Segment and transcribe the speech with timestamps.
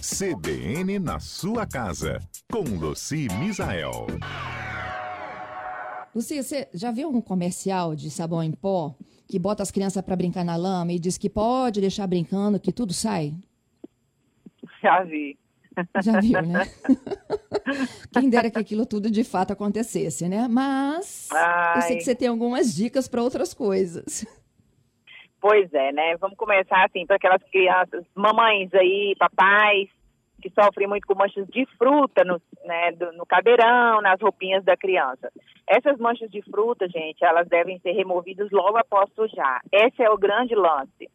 [0.00, 2.18] CBN na sua casa,
[2.50, 4.06] com Luci Misael.
[6.14, 8.94] Luci, você já viu um comercial de sabão em pó
[9.28, 12.72] que bota as crianças para brincar na lama e diz que pode deixar brincando que
[12.72, 13.34] tudo sai?
[14.82, 15.38] Já vi.
[16.02, 16.66] Já viu, né?
[18.10, 20.48] Quem dera que aquilo tudo de fato acontecesse, né?
[20.48, 21.76] Mas Ai.
[21.76, 24.24] eu sei que você tem algumas dicas para outras coisas.
[25.40, 26.16] Pois é, né?
[26.18, 29.88] Vamos começar assim para aquelas crianças, mamães aí, papais,
[30.40, 34.76] que sofrem muito com manchas de fruta no, né, do, no cadeirão, nas roupinhas da
[34.76, 35.30] criança.
[35.66, 39.60] Essas manchas de fruta, gente, elas devem ser removidas logo após sujar.
[39.72, 41.08] Esse é o grande lance.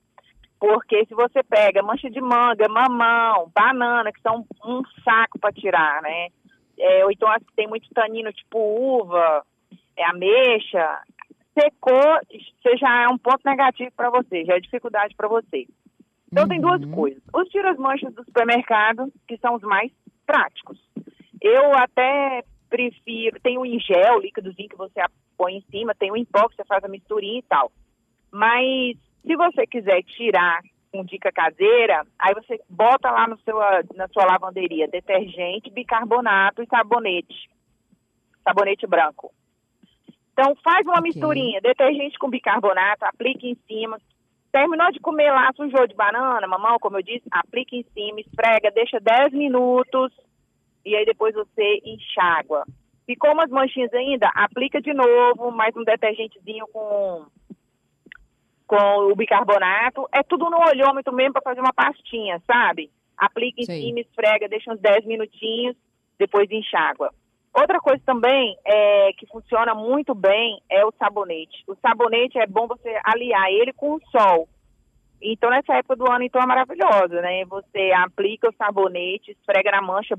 [0.60, 6.02] Porque se você pega mancha de manga, mamão, banana, que são um saco para tirar,
[6.02, 6.30] né?
[6.80, 9.44] É, ou então que tem muito tanino, tipo uva,
[9.98, 11.02] é, ameixa,
[11.58, 12.20] secou,
[12.62, 15.66] você já é um ponto negativo para você, já é dificuldade para você.
[16.32, 16.50] Então uhum.
[16.50, 16.92] tem duas uhum.
[16.92, 17.24] coisas.
[17.34, 19.92] Os tira-manchas do supermercado, que são os mais
[20.26, 20.78] práticos.
[21.42, 25.02] Eu até prefiro, tem o em gel, líquidozinho que você
[25.38, 27.72] põe em cima, tem o em pó que você faz a misturinha e tal.
[28.32, 33.58] Mas se você quiser tirar com dica caseira, aí você bota lá no seu,
[33.96, 37.50] na sua lavanderia detergente, bicarbonato e sabonete.
[38.44, 39.34] Sabonete branco.
[40.36, 41.14] Então faz uma okay.
[41.14, 43.98] misturinha, detergente com bicarbonato, aplique em cima.
[44.52, 48.70] Terminou de comer lá, sujou de banana, mamão, como eu disse, aplique em cima, esfrega,
[48.70, 50.12] deixa 10 minutos
[50.86, 52.66] e aí depois você enxágua.
[53.06, 57.26] Ficou umas manchinhas ainda, aplica de novo, mais um detergentezinho com
[58.68, 60.08] com o bicarbonato.
[60.12, 62.90] É tudo no olhômetro mesmo para fazer uma pastinha, sabe?
[63.18, 63.82] Aplica em Sim.
[63.82, 65.78] cima, esfrega, deixa uns 10 minutinhos,
[66.20, 67.12] depois enxágua.
[67.58, 71.64] Outra coisa também é, que funciona muito bem é o sabonete.
[71.66, 74.50] O sabonete é bom você aliar ele com o sol.
[75.22, 77.46] Então, nessa época do ano, então, é maravilhosa, né?
[77.46, 80.18] Você aplica o sabonete, esfrega na mancha,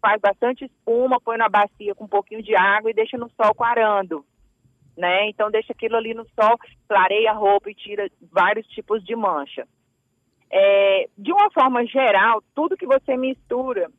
[0.00, 3.52] faz bastante espuma, põe na bacia com um pouquinho de água e deixa no sol
[3.52, 4.24] quarando,
[4.96, 5.28] né?
[5.28, 6.56] Então, deixa aquilo ali no sol,
[6.88, 9.66] clareia a roupa e tira vários tipos de mancha.
[10.48, 13.90] É, de uma forma geral, tudo que você mistura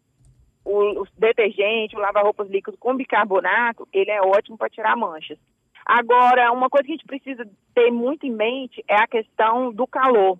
[0.68, 5.40] o, o detergente, o lava-roupas líquido com bicarbonato, ele é ótimo para tirar manchas.
[5.86, 9.88] Agora, uma coisa que a gente precisa ter muito em mente é a questão do
[9.88, 10.38] calor.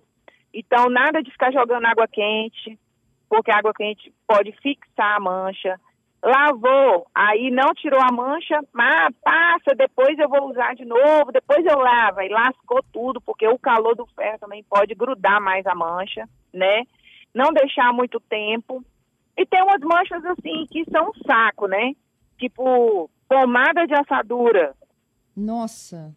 [0.52, 2.78] Então, nada de ficar jogando água quente,
[3.28, 5.80] porque a água quente pode fixar a mancha.
[6.22, 11.64] Lavou, aí não tirou a mancha, mas passa, depois eu vou usar de novo, depois
[11.64, 12.20] eu lavo.
[12.20, 16.82] E lascou tudo, porque o calor do ferro também pode grudar mais a mancha, né?
[17.34, 18.84] Não deixar muito tempo.
[19.38, 21.92] E tem umas manchas assim que são um saco, né?
[22.36, 24.74] Tipo pomada de assadura.
[25.36, 26.12] Nossa.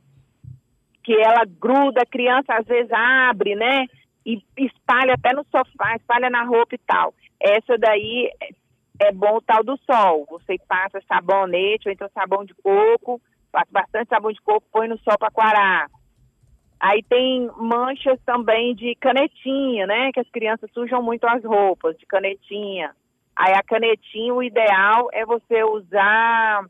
[1.03, 3.85] Que ela gruda, a criança às vezes abre, né?
[4.25, 7.13] E espalha até no sofá, espalha na roupa e tal.
[7.39, 10.25] Essa daí é, é bom o tal do sol.
[10.31, 13.21] Você passa sabonete ou então sabão de coco,
[13.51, 15.91] passa bastante sabão de coco, põe no sol para quarar.
[16.79, 20.11] Aí tem manchas também de canetinha, né?
[20.11, 22.95] Que as crianças sujam muito as roupas de canetinha.
[23.35, 26.65] Aí a canetinha, o ideal é você usar.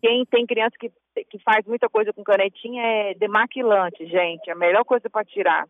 [0.00, 0.90] Quem tem criança que,
[1.24, 4.50] que faz muita coisa com canetinha é demaquilante, gente.
[4.50, 5.66] A melhor coisa para tirar.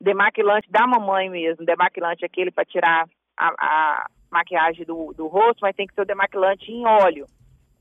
[0.00, 1.64] Demaquilante da mamãe mesmo.
[1.64, 6.02] Demaquilante é aquele para tirar a, a maquiagem do, do rosto, mas tem que ser
[6.02, 7.26] o demaquilante em óleo.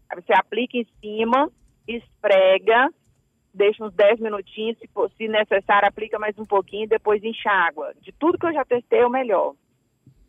[0.10, 1.50] Aí você aplica em cima,
[1.88, 2.90] esfrega,
[3.54, 7.94] deixa uns 10 minutinhos, se, se necessário, aplica mais um pouquinho, depois enxágua.
[8.02, 9.54] De tudo que eu já testei, é o melhor.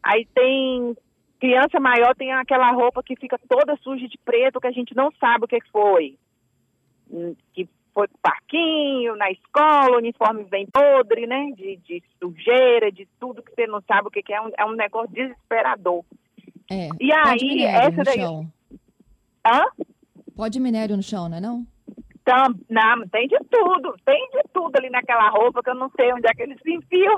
[0.03, 0.97] Aí tem
[1.45, 5.13] Criança maior tem aquela roupa que fica toda suja de preto, que a gente não
[5.21, 6.17] sabe o que foi.
[7.13, 11.51] Hum, que foi pro parquinho, na escola, o uniforme bem podre, né?
[11.55, 14.41] De, de sujeira, de tudo que você não sabe o que, que é.
[14.41, 16.03] Um, é um negócio desesperador.
[16.71, 16.89] É.
[16.99, 18.21] E aí, essa daí.
[18.21, 18.51] Chão.
[19.47, 19.65] Hã?
[20.35, 21.67] Pode minério no chão, não é não?
[22.25, 26.11] Tam, não, tem de tudo, tem de tudo ali naquela roupa que eu não sei
[26.11, 27.15] onde é que eles se enfiam.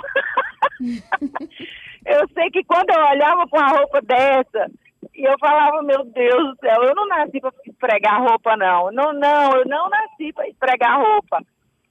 [2.07, 4.71] eu sei que quando eu olhava com uma roupa dessa,
[5.15, 8.93] e eu falava, meu Deus do céu, eu não nasci para esfregar roupa, não.
[8.93, 11.43] Não, não, eu não nasci para esfregar roupa.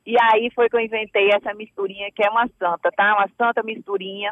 [0.05, 3.15] E aí foi que eu inventei essa misturinha, que é uma santa, tá?
[3.15, 4.31] Uma santa misturinha,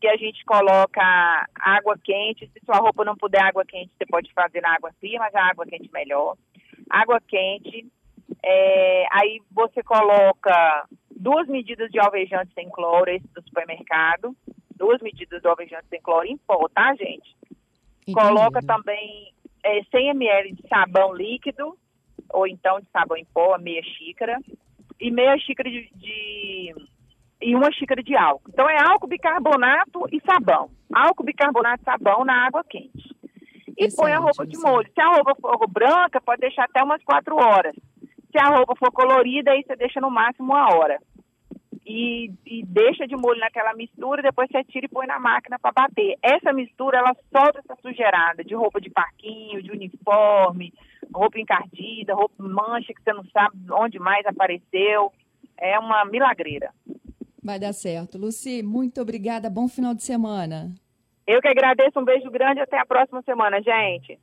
[0.00, 2.50] que a gente coloca água quente.
[2.52, 5.48] Se sua roupa não puder água quente, você pode fazer na água fria, mas a
[5.48, 6.36] água quente melhor.
[6.90, 7.86] Água quente.
[8.42, 14.34] É, aí você coloca duas medidas de alvejante sem cloro, esse do supermercado
[14.80, 17.36] duas medidas de alvejante sem cloro em pó, tá, gente?
[18.08, 18.18] Entendi.
[18.18, 19.32] Coloca também
[19.62, 21.76] é, 100 ml de sabão líquido,
[22.32, 24.38] ou então de sabão em pó, meia xícara,
[24.98, 26.74] e meia xícara de, de
[27.42, 28.50] e uma xícara de álcool.
[28.50, 30.70] Então é álcool, bicarbonato e sabão.
[30.92, 33.14] Álcool, bicarbonato e sabão na água quente.
[33.78, 34.90] E Excelente, põe a roupa de molho.
[34.92, 37.74] Se a roupa for branca, pode deixar até umas quatro horas.
[38.30, 40.98] Se a roupa for colorida, aí você deixa no máximo uma hora.
[41.92, 45.72] E, e deixa de molho naquela mistura, depois você tira e põe na máquina para
[45.72, 46.16] bater.
[46.22, 50.72] Essa mistura, ela solta essa sujeirada de roupa de parquinho, de uniforme,
[51.12, 55.12] roupa encardida, roupa mancha que você não sabe onde mais apareceu.
[55.58, 56.72] É uma milagreira.
[57.42, 58.18] Vai dar certo.
[58.18, 59.50] Luci, muito obrigada.
[59.50, 60.72] Bom final de semana.
[61.26, 61.98] Eu que agradeço.
[61.98, 62.60] Um beijo grande.
[62.60, 64.16] Até a próxima semana, gente.